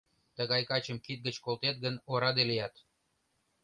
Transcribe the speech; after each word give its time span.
Тыгай 0.37 0.61
качым 0.69 0.97
кид 1.05 1.19
гыч 1.25 1.35
колтет 1.45 1.75
гын, 1.83 1.95
ораде 2.11 2.43
лият... 2.49 2.73